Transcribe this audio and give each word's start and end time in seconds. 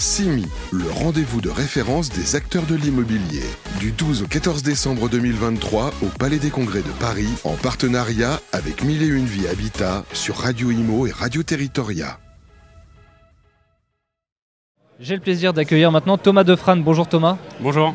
CIMI, 0.00 0.46
le 0.72 0.90
rendez-vous 0.90 1.40
de 1.40 1.50
référence 1.50 2.10
des 2.10 2.36
acteurs 2.36 2.64
de 2.66 2.74
l'immobilier. 2.74 3.42
Du 3.80 3.92
12 3.92 4.22
au 4.22 4.26
14 4.26 4.62
décembre 4.62 5.08
2023 5.08 5.92
au 6.02 6.06
Palais 6.18 6.38
des 6.38 6.50
Congrès 6.50 6.82
de 6.82 6.90
Paris, 7.00 7.28
en 7.44 7.54
partenariat 7.54 8.40
avec 8.52 8.84
Mille 8.84 9.02
et 9.02 9.06
Une 9.06 9.26
Vie 9.26 9.48
Habitat 9.48 10.04
sur 10.12 10.36
Radio 10.36 10.70
Imo 10.70 11.06
et 11.06 11.10
Radio 11.10 11.42
Territoria. 11.42 12.18
J'ai 15.00 15.14
le 15.14 15.20
plaisir 15.20 15.52
d'accueillir 15.52 15.92
maintenant 15.92 16.18
Thomas 16.18 16.44
Defrane. 16.44 16.82
Bonjour 16.82 17.08
Thomas. 17.08 17.38
Bonjour. 17.60 17.94